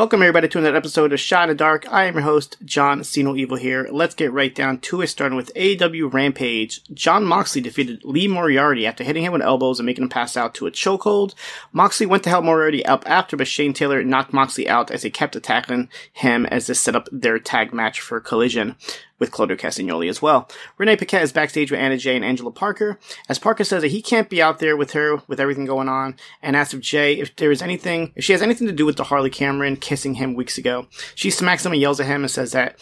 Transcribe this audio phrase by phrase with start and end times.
[0.00, 1.84] Welcome everybody to another episode of Shot in the Dark.
[1.92, 3.86] I am your host, John Siino here.
[3.92, 6.82] Let's get right down to it, starting with AEW Rampage.
[6.94, 10.54] Jon Moxley defeated Lee Moriarty after hitting him with elbows and making him pass out
[10.54, 11.34] to a chokehold.
[11.74, 15.10] Moxley went to help Moriarty up after, but Shane Taylor knocked Moxley out as he
[15.10, 18.76] kept attacking him as they set up their tag match for Collision
[19.20, 20.48] with Claudio Castagnoli as well.
[20.78, 22.98] Renee Paquette is backstage with Anna Jay and Angelo Parker,
[23.28, 26.16] as Parker says that he can't be out there with her with everything going on,
[26.42, 28.96] and asks if Jay if there is anything, if she has anything to do with
[28.96, 30.88] the Harley Cameron kissing him weeks ago.
[31.14, 32.80] She smacks him and yells at him and says that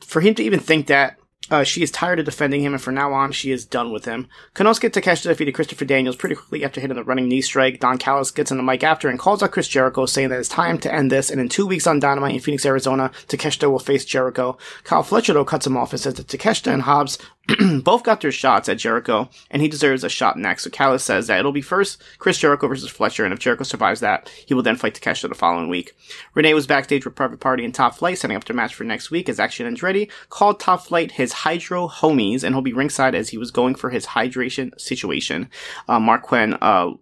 [0.00, 1.18] for him to even think that
[1.50, 4.04] uh, she is tired of defending him, and from now on, she is done with
[4.04, 4.28] him.
[4.54, 7.80] Konosuke Takeshita defeated Christopher Daniels pretty quickly after hitting the running knee strike.
[7.80, 10.48] Don Callis gets on the mic after and calls out Chris Jericho, saying that it's
[10.48, 13.78] time to end this, and in two weeks on Dynamite in Phoenix, Arizona, Takeshita will
[13.78, 14.56] face Jericho.
[14.84, 17.18] Kyle Fletcher, though, cuts him off and says that Takeshita and Hobbs
[17.82, 20.62] both got their shots at Jericho, and he deserves a shot next.
[20.62, 24.00] So Callis says that it'll be first Chris Jericho versus Fletcher, and if Jericho survives
[24.00, 25.96] that, he will then fight Takeshita the following week.
[26.34, 29.10] Renee was backstage with Private Party and Top Flight, setting up their match for next
[29.10, 33.30] week as Action Andretti called Top Flight his Hydro homies, and he'll be ringside as
[33.30, 35.50] he was going for his hydration situation.
[35.88, 36.92] Uh, Marq Quen, uh,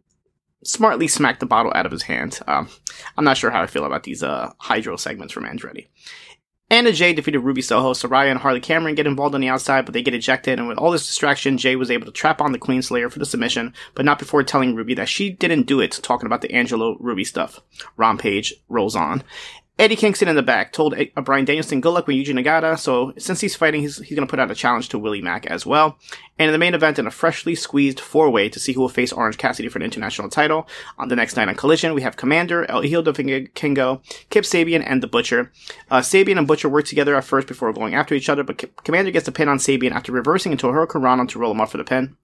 [0.64, 2.38] smartly smacked the bottle out of his hand.
[2.46, 2.68] Um,
[3.16, 5.88] I'm not sure how I feel about these uh, hydro segments from Andretti.
[6.70, 7.92] Anna Jay defeated Ruby Soho.
[7.92, 10.60] Soraya, and Harley Cameron get involved on the outside, but they get ejected.
[10.60, 13.18] And with all this distraction, Jay was able to trap on the Queen Slayer for
[13.18, 16.52] the submission, but not before telling Ruby that she didn't do it, talking about the
[16.52, 17.60] Angelo Ruby stuff.
[17.96, 19.24] Rampage rolls on.
[19.80, 22.78] Eddie Kingston in the back told uh, Bryan Danielson, good luck with Yuji Nagata.
[22.78, 25.46] So since he's fighting, he's, he's going to put out a challenge to Willie Mack
[25.46, 25.98] as well.
[26.38, 29.10] And in the main event, in a freshly squeezed four-way to see who will face
[29.10, 30.68] Orange Cassidy for the international title.
[30.98, 34.84] On the next night on Collision, we have Komander, El Hijo del Vikingo, Kip Sabian,
[34.86, 35.50] and The Butcher.
[35.90, 39.14] Uh, Sabian and Butcher work together at first before going after each other, but Komander
[39.14, 41.78] gets the pin on Sabian after reversing into a Hurricane to roll him up for
[41.78, 42.18] the pin.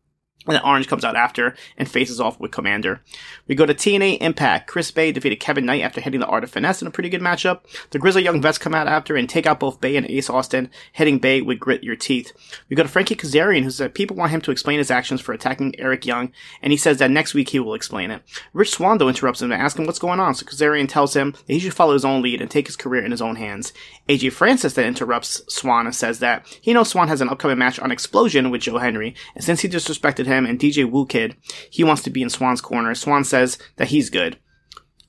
[0.47, 3.01] And then Orange comes out after and faces off with Komander.
[3.49, 4.69] We go to TNA Impact.
[4.69, 7.21] Chris Bey defeated Kevin Knight after hitting the Art of Finesse in a pretty good
[7.21, 7.63] matchup.
[7.91, 10.71] The Grizzly Young Vets come out after and take out both Bey and Ace Austin,
[10.93, 12.33] hitting Bey with Grit Your Teeth.
[12.69, 15.33] We go to Frankie Kazarian, who said people want him to explain his actions for
[15.33, 16.33] attacking Eric Young,
[16.63, 18.23] and he says that next week he will explain it.
[18.53, 21.53] Rich Swann interrupts him to ask him what's going on, so Kazarian tells him that
[21.53, 23.73] he should follow his own lead and take his career in his own hands.
[24.09, 27.81] AJ Francis then interrupts Swann and says that he knows Swann has an upcoming match
[27.81, 31.37] on Xplosion with Joe Hendry, and since he disrespected him and DJ Whoo Kid.
[31.71, 32.95] He wants to be in Swann's corner.
[32.95, 34.39] Swann says that he's good.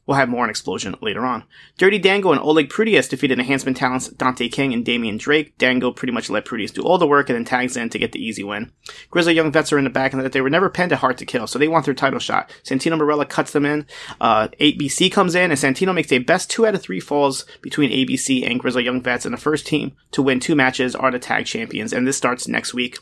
[0.07, 1.43] We'll have more on Xplosion later on.
[1.77, 5.57] Dirty Dango and Oleg Prudius defeated enhancement talents Dante King and Damian Drake.
[5.57, 8.13] Dango pretty much let Prudius do all the work and then tags in to get
[8.13, 8.71] the easy win.
[9.11, 11.17] Grizzly Young Vets are in the back and that they were never penned at Hard
[11.17, 12.49] to Kill, so they want their title shot.
[12.63, 13.85] Santino Marella cuts them in.
[14.21, 17.91] Uh, ABC comes in and Santino makes a best two out of three falls between
[17.91, 21.19] ABC and Grizzly Young Vets and the first team to win two matches are the
[21.19, 22.97] tag champions and this starts next week.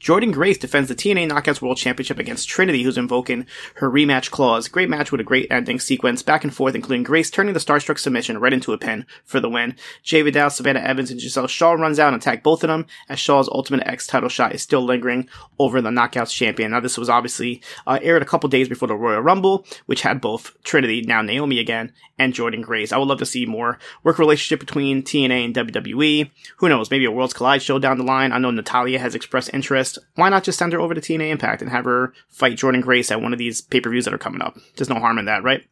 [0.00, 3.46] Jordynne Grace defends the TNA Knockouts World Championship against Trinity, who's invoking
[3.76, 4.68] her rematch clause.
[4.68, 7.98] Great match with a great ending sequence, back and forth, including Grace turning the Starstruck
[7.98, 9.76] submission right into a pin for the win.
[10.02, 13.18] Jai Vidal, Savannah Evans, and Gisele Shaw runs out and attack both of them, as
[13.18, 16.72] Shaw's Ultimate X title shot is still lingering over the Knockouts champion.
[16.72, 20.20] Now, this was obviously uh, aired a couple days before the Royal Rumble, which had
[20.20, 22.92] both Trinity, now Naomi again, and Jordynne Grace.
[22.92, 26.30] I would love to see more work relationship between TNA and WWE.
[26.58, 26.90] Who knows?
[26.90, 28.32] Maybe a Worlds Collide show down the line.
[28.32, 29.69] I know Natalya has expressed interest.
[30.14, 33.10] Why not just send her over to TNA Impact and have her fight Jordynne Grace
[33.10, 34.58] at one of these pay per views that are coming up?
[34.76, 35.64] There's no harm in that, right?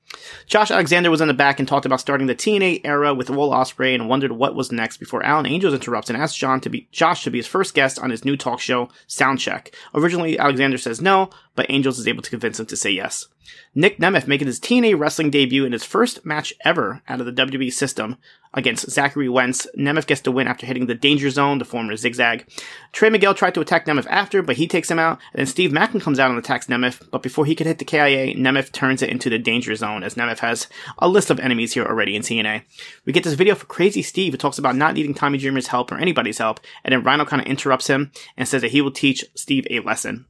[0.46, 3.50] Josh Alexander was in the back and talked about starting the TNA era with Will
[3.50, 6.88] Ospreay and wondered what was next before Alan Angels interrupts and asks John to be
[6.92, 9.74] Josh to be his first guest on his new talk show, Soundcheck.
[9.94, 13.26] Originally, Alexander says no, but Angels is able to convince him to say yes.
[13.74, 17.32] Nic Nemeth making his TNA wrestling debut in his first match ever out of the
[17.32, 18.16] WWE system
[18.54, 19.66] against Zachary Wentz.
[19.76, 22.46] Nemeth gets the win after hitting the danger zone, the former zigzag.
[22.92, 25.18] Trey Miguel tried to attack Nemeth after, but he takes him out.
[25.32, 27.84] And then Steve Maclin comes out and attacks Nemeth, but before he could hit the
[27.84, 30.66] KIA, Nemeth turns it into the danger zone, as Nemeth has
[30.98, 32.62] a list of enemies here already in TNA.
[33.04, 35.92] We get this video for Crazy Steve, who talks about not needing Tommy Dreamer's help
[35.92, 38.90] or anybody's help, and then Rhino kind of interrupts him and says that he will
[38.90, 40.26] teach Steve a lesson.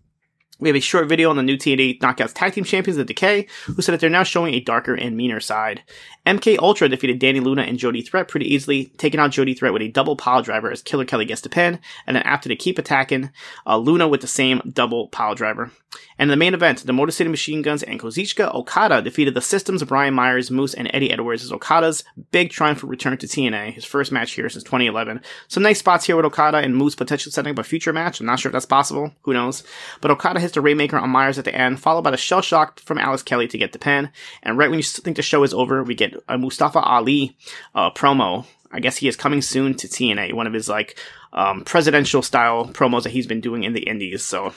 [0.60, 3.46] We have a short video on the new TNA Knockouts Tag Team Champions, The Decay,
[3.66, 5.84] who said that they're now showing a darker and meaner side.
[6.26, 9.82] MK Ultra defeated Dani Luna and Jody Threat pretty easily, taking out Jody Threat with
[9.82, 12.76] a double pile driver as Killer Kelly gets the pin, and then after they keep
[12.76, 13.30] attacking,
[13.66, 15.70] uh, Luna with the same double pile driver.
[16.18, 19.40] And in the main event, the Motor City Machine Guns and Kazuchika Okada defeated the
[19.40, 23.72] Systems of Brian Myers, Moose, and Eddie Edwards as Okada's big triumphant return to TNA,
[23.72, 25.22] his first match here since 2011.
[25.46, 28.20] Some nice spots here with Okada and Moose potentially setting up a future match.
[28.20, 29.12] I'm not sure if that's possible.
[29.22, 29.62] Who knows?
[30.00, 32.80] But Okada hits the Rainmaker on Myers at the end, followed by the shell shock
[32.80, 34.10] from Alex Shelley to get the pin.
[34.42, 37.36] And right when you think the show is over, we get a Mustafa Ali
[37.74, 38.46] uh, promo.
[38.72, 40.98] I guess he is coming soon to TNA, one of his like
[41.32, 44.24] um, presidential style promos that he's been doing in the Indies.
[44.24, 44.54] So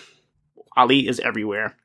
[0.78, 1.76] Ali is everywhere.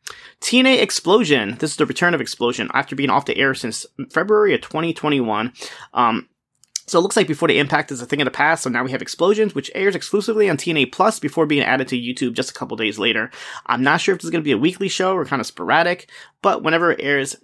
[0.41, 1.59] TNA Xplosion.
[1.59, 5.53] This is the return of Xplosion after being off the air since February of 2021.
[5.95, 6.29] Um,
[6.87, 8.63] so it looks like before the impact is a thing of the past.
[8.63, 12.01] So now we have Xplosions, which airs exclusively on TNA Plus before being added to
[12.01, 13.31] YouTube just a couple days later.
[13.67, 15.47] I'm not sure if this is going to be a weekly show or kind of
[15.47, 16.11] sporadic,
[16.43, 17.37] but whenever it airs,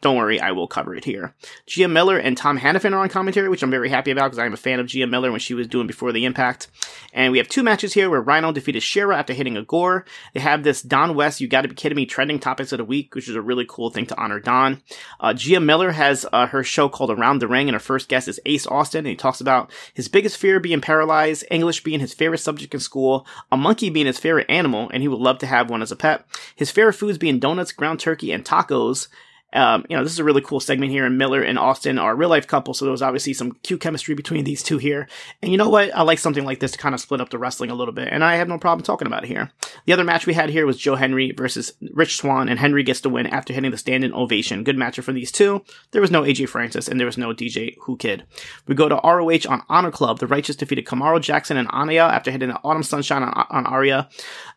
[0.00, 1.34] don't worry, I will cover it here.
[1.66, 4.54] Gia Miller and Tom Hannifan are on commentary, which I'm very happy about because I'm
[4.54, 6.68] a fan of Gia Miller when she was doing Before the Impact.
[7.12, 10.06] And we have two matches here where Rhino defeated Shera after hitting a gore.
[10.32, 13.14] They have this Don West, you gotta be kidding me, trending topics of the week,
[13.14, 14.80] which is a really cool thing to honor Don.
[15.20, 18.26] Uh, Gia Miller has uh, her show called Around the Ring, and her first guest
[18.26, 22.14] is Ace Austin, and he talks about his biggest fear being paralyzed, English being his
[22.14, 25.46] favorite subject in school, a monkey being his favorite animal, and he would love to
[25.46, 26.24] have one as a pet,
[26.56, 29.08] his favorite foods being donuts, ground turkey, and tacos,
[29.52, 32.12] um, you know, this is a really cool segment here, and Miller and Austin are
[32.12, 35.08] a real life couple, so there was obviously some cute chemistry between these two here.
[35.42, 35.94] And you know what?
[35.94, 38.08] I like something like this to kind of split up the wrestling a little bit,
[38.10, 39.50] and I have no problem talking about it here.
[39.86, 43.00] The other match we had here was Joe Hendry versus Rich Swann, and Hendry gets
[43.00, 44.64] the win after hitting the standing ovation.
[44.64, 45.64] Good match for these two.
[45.90, 48.24] There was no AJ Francis, and there was no DJ Whoo Kid.
[48.66, 50.18] We go to ROH on Honor Club.
[50.18, 54.08] The Righteous defeated Kamaru Jackson and Anaya after hitting the Autumn Sunshine on, on Arya.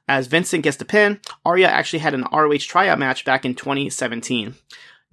[0.07, 4.55] As Vincent gets the pin, Arya actually had an ROH tryout match back in 2017.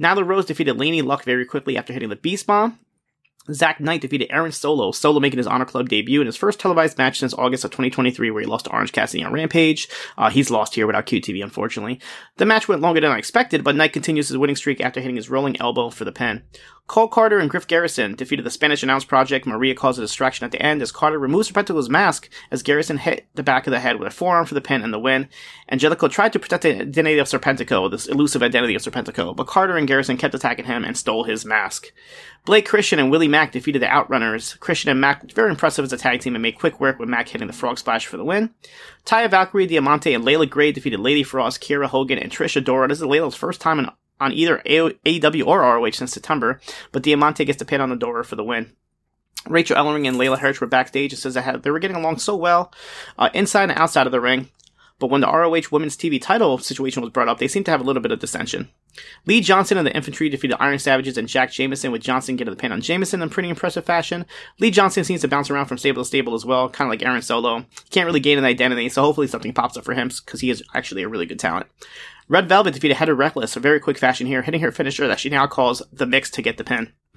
[0.00, 2.78] Nyla Rose defeated Laney Luck very quickly after hitting the Beast Bomb.
[3.52, 6.98] Zak Knight defeated Aaron Solo, Solo making his Honor Club debut in his first televised
[6.98, 9.88] match since August of 2023, where he lost to Orange Cassidy on Rampage.
[10.16, 12.00] Uh, he's lost here without QTV, unfortunately.
[12.36, 15.16] The match went longer than I expected, but Knight continues his winning streak after hitting
[15.16, 16.42] his rolling elbow for the pin.
[16.90, 19.46] Cole Carter and Griff Garrison defeated the Spanish Announce Project.
[19.46, 23.28] Maria caused a distraction at the end as Carter removes Serpentico's mask as Garrison hit
[23.36, 25.28] the back of the head with a forearm for the pin and the win.
[25.70, 29.76] Angelico tried to protect the identity of Serpentico, this elusive identity of Serpentico, but Carter
[29.76, 31.92] and Garrison kept attacking him and stole his mask.
[32.44, 34.58] Blake Christian and Willie Mack defeated the Outrunners.
[34.58, 37.28] Christian and Mack very impressive as a tag team and made quick work with Mack
[37.28, 38.50] hitting the frog splash for the win.
[39.06, 42.88] Taya Valkyrie, Diamante, and Leila Grey defeated Lady Frost, Kiera Hogan, and Trish Adora.
[42.88, 43.88] This is Layla's first time in
[44.20, 46.60] on either AEW or ROH since September,
[46.92, 48.72] but Diamante gets the pin on Adora for the win.
[49.48, 52.36] Rachel Ellering and Leyla Hirsch were backstage and says that they were getting along so
[52.36, 52.72] well
[53.18, 54.50] uh, inside and outside of the ring.
[54.98, 57.80] But when the ROH Women's TV title situation was brought up, they seemed to have
[57.80, 58.68] a little bit of dissension.
[59.24, 62.60] Lee Johnson and the Infantry defeated Iron Savages and Jack Jameson, with Johnson getting the
[62.60, 64.26] pin on Jameson in pretty impressive fashion.
[64.58, 67.02] Lee Johnson seems to bounce around from stable to stable as well, kind of like
[67.02, 67.60] Aaron Solo.
[67.60, 70.50] He can't really gain an identity, so hopefully something pops up for him because he
[70.50, 71.66] is actually a really good talent.
[72.30, 75.28] Red Velvet defeated Heather Reckless, a very quick fashion here, hitting her finisher that she
[75.28, 76.92] now calls the mix to get the pin.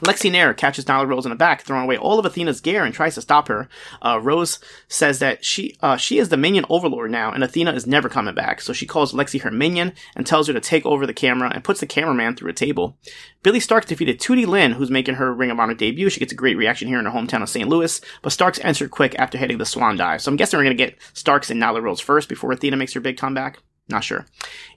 [0.00, 2.94] Lexi Nair catches Nyla Rose in the back, throwing away all of Athena's gear and
[2.94, 3.68] tries to stop her.
[4.00, 4.58] Uh, Rose
[4.88, 8.34] says that she uh, she is the minion overlord now, and Athena is never coming
[8.34, 8.62] back.
[8.62, 11.62] So she calls Lexi her minion and tells her to take over the camera and
[11.62, 12.96] puts the cameraman through a table.
[13.42, 16.08] Billy Starkz defeated Tootie Lynn, who's making her Ring of Honor debut.
[16.08, 17.68] She gets a great reaction here in her hometown of St.
[17.68, 20.22] Louis, but Starkz answered quick after hitting the Swan Dive.
[20.22, 22.94] So I'm guessing we're going to get Starkz and Nyla Rose first before Athena makes
[22.94, 23.58] her big comeback.
[23.88, 24.26] Not sure.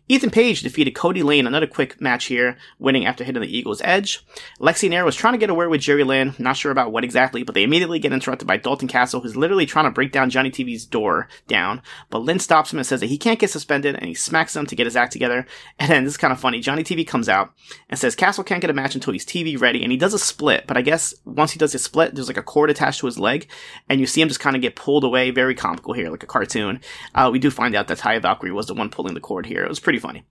[0.08, 4.24] Ethan Page defeated Cody Lane, another quick match here, winning after hitting the Ego's Edge.
[4.60, 7.42] Lexi Nair was trying to get away with Jerry Lynn, not sure about what exactly,
[7.42, 10.52] but they immediately get interrupted by Dalton Castle, who's literally trying to break down Johnny
[10.52, 11.82] TV's door down.
[12.12, 14.68] But Lynn stops him and says that he can't get suspended, and he smacks him
[14.68, 15.46] to get his act together.
[15.78, 16.62] And then this is kind of funny.
[16.62, 17.54] Johnny TV comes out
[17.90, 20.20] and says Castle can't get a match until he's TV ready, and he does a
[20.20, 20.66] split.
[20.68, 23.20] But I guess once he does his split, there's like a cord attached to his
[23.20, 23.48] leg,
[23.90, 25.32] and you see him just kind of get pulled away.
[25.32, 26.80] Very comical here, like a cartoon.
[27.14, 29.64] Uh, we do find out that Taya Valkyrie was the one pulling the cord here.
[29.64, 30.24] It was pretty funny.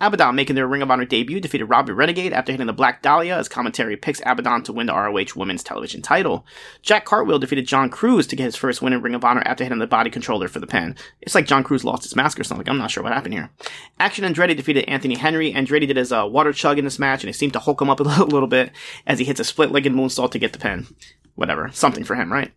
[0.00, 3.36] Abaddon making their Ring of Honor debut defeated Robyn Renegade after hitting the Black Dahlia
[3.36, 6.46] as commentary picks Abaddon to win the ROH Women's Television title.
[6.80, 9.64] Jack Cartwheel defeated John Cruz to get his first win in Ring of Honor after
[9.64, 10.96] hitting the body controller for the pin.
[11.20, 12.68] It's like John Cruz lost his mask or something.
[12.68, 13.50] I'm not sure what happened here.
[13.98, 15.52] Action Andretti defeated Anthony Henry.
[15.52, 17.90] Andretti did his uh, water chug in this match and it seemed to hulk him
[17.90, 18.70] up a little bit
[19.06, 20.86] as he hits a split-legged moonsault to get the pin.
[21.34, 21.70] Whatever.
[21.72, 22.52] Something for him, right?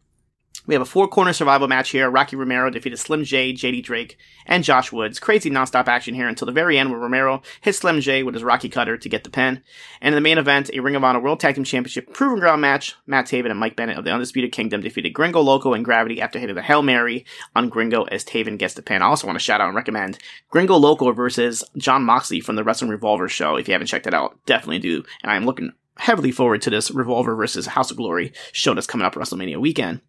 [0.68, 2.10] We have a four corner survival match here.
[2.10, 5.20] Rocky Romero defeated Slim J, JD Drake, and Josh Woods.
[5.20, 8.44] Crazy nonstop action here until the very end where Romero hits Slim J with his
[8.44, 9.62] Rocky Cutter to get the pin.
[10.02, 12.62] And in the main event, a Ring of Honor World Tag Team Championship Proving Ground
[12.62, 12.96] match.
[13.06, 16.40] Matt Taven and Mike Bennett of the Undisputed Kingdom defeated Gringo Loco and Gravity after
[16.40, 19.02] hitting the Hail Mary on Gringo as Taven gets the pin.
[19.02, 20.18] I also want to shout out and recommend
[20.50, 23.56] Gringo Loco versus Jon Moxley from the Wrestling Revolver show.
[23.56, 25.04] If you haven't checked it out, definitely do.
[25.22, 29.06] And I'm looking heavily forward to this Revolver versus House of Glory show that's coming
[29.06, 30.02] up WrestleMania weekend.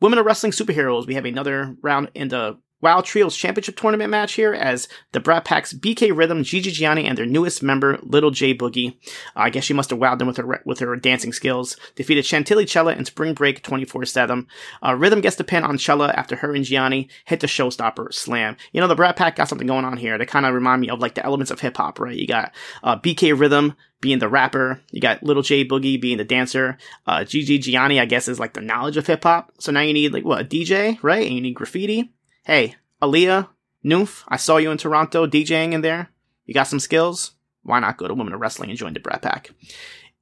[0.00, 4.34] Women of Wrestling Superheroes, we have another round in the WoW Trios Championship Tournament match
[4.34, 8.54] here as the Brat Pack's BK Rhythm, Gigi Gianni, and their newest member, Little J
[8.54, 8.96] Boogie.
[9.34, 11.76] Uh, I guess she must have wowed them with her with her dancing skills.
[11.94, 14.46] Defeated Chantilly Chella in Spring Break 24-7.
[14.84, 18.56] Uh, Rhythm gets the pin on Chella after her and Gianni hit the showstopper slam.
[18.72, 20.18] You know, the Brat Pack got something going on here.
[20.18, 22.16] They kind of remind me of like the elements of hip hop, right?
[22.16, 24.82] You got uh, BK Rhythm being the rapper.
[24.90, 26.76] You got Little J Boogie being the dancer.
[27.06, 29.52] Uh, Gigi Gianni, I guess, is like the knowledge of hip hop.
[29.58, 31.24] So now you need like what a DJ, right?
[31.24, 32.12] And you need graffiti
[32.46, 33.48] hey, Aaliyah,
[33.84, 36.10] Noof, I saw you in Toronto DJing in there.
[36.44, 37.32] You got some skills?
[37.64, 39.50] Why not go to Women of Wrestling and join the Brat Pack?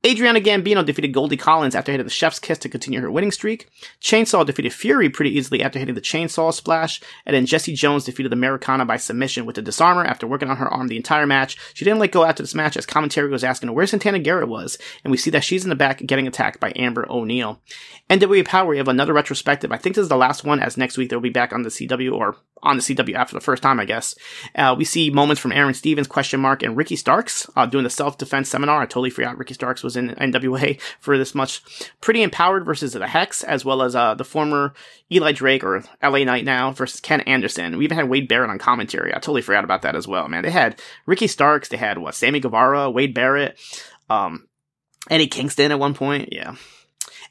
[0.07, 3.71] Adriana Gambino defeated Goldie Collins after hitting the Chef's Kiss to continue her winning streak.
[4.03, 7.01] Chainsaw defeated Fury pretty easily after hitting the Chainsaw Splash.
[7.25, 10.69] And then Jessie Jones defeated Americana by submission with the Disarmer after working on her
[10.69, 11.57] arm the entire match.
[11.73, 14.77] She didn't let go after this match as commentary was asking where Santana Garrett was.
[15.05, 17.63] And we see that she's in the back getting attacked by Amber O'Neal.
[18.11, 19.73] NWA Powerrr, we have another retrospective.
[19.73, 21.71] I think this is the last one as next week they'll be back on the
[21.71, 24.15] CW or on the CW after the first time, I guess.
[24.55, 27.91] Uh, we see moments from Aaron Stevens, question mark, and Ricky Starks uh, doing the
[27.91, 28.81] self-defense seminar.
[28.81, 31.63] I totally forgot Ricky Starks was in NWA for this much.
[32.01, 34.75] Pretty empowered versus the Hex, as well as uh, the former
[35.13, 37.77] Eli Drake or LA Knight now versus Ken Anderson.
[37.77, 39.13] We even had Wade Barrett on commentary.
[39.13, 40.43] I totally forgot about that as well, man.
[40.43, 43.59] They had Ricky Starks, they had what Sammy Guevara, Wade Barrett,
[44.11, 44.49] um,
[45.11, 46.31] Eddie Kingston at one point.
[46.33, 46.57] Yeah,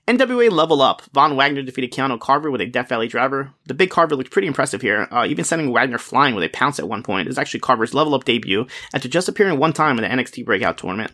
[0.06, 1.02] NWA Level Up.
[1.14, 3.54] Von Wagner defeated Keanu Carver with a Death Valley driver.
[3.68, 6.78] The big Carver looked pretty impressive here, uh, even sending Wagner flying with a pounce
[6.78, 7.26] at one point.
[7.26, 10.44] It was actually Carver's Level Up debut after just appearing one time in the NXT
[10.44, 11.12] Breakout Tournament.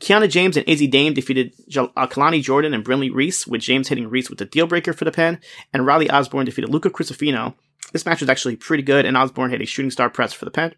[0.00, 4.08] Kiana James and Izzy Dame defeated uh, Kalani Jordan and Brinley Reese, with James hitting
[4.08, 5.38] Reese with the deal breaker for the pin,
[5.72, 7.54] and Riley Osborne defeated Luca Crucifino.
[7.92, 10.50] This match was actually pretty good, and Osborne hit a shooting star press for the
[10.50, 10.74] pin.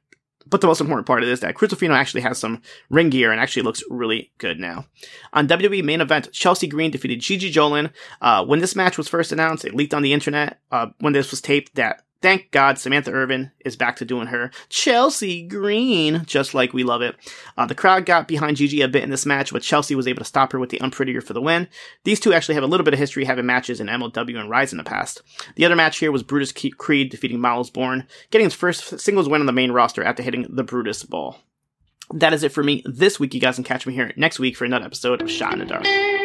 [0.47, 3.33] But the most important part of this is that Crucifino actually has some ring gear
[3.33, 4.87] and actually looks really good now.
[5.33, 7.91] On WWE main event, Chelsea Green defeated Gigi Dolin.
[8.21, 11.31] Uh, when this match was first announced, it leaked on the internet uh, when this
[11.31, 16.55] was taped that Thank God Samantha Irvin is back to doing her Chelsea Green, just
[16.55, 17.17] like we love it.
[17.59, 20.21] Uh, the crowd got behind Gigi a bit in this match, but Chelsea was able
[20.21, 21.69] to stop her with the unprettier for the win.
[22.05, 24.73] These two actually have a little bit of history having matches in MLW and Rise
[24.73, 25.21] in the past.
[25.57, 29.43] The other match here was Brutus Creed defeating Myles Borne, getting his first singles win
[29.43, 31.37] on the main roster after hitting the Brutus Ball.
[32.15, 33.35] That is it for me this week.
[33.35, 35.67] You guys can catch me here next week for another episode of Shot in the
[35.67, 36.24] Dark.